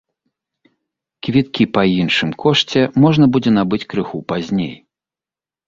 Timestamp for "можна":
3.05-3.25